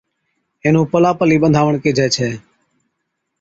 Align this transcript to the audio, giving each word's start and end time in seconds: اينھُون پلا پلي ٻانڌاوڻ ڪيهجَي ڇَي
اينھُون 0.63 0.85
پلا 0.91 1.11
پلي 1.19 1.37
ٻانڌاوڻ 1.41 1.73
ڪيهجَي 1.83 2.07
ڇَي 2.15 2.29